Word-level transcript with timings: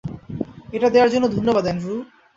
এটা 0.73 0.87
দেয়ার 0.93 1.11
জন্য 1.13 1.25
ধন্যবাদ, 1.35 1.63
অ্যান্ড্রু। 1.67 1.95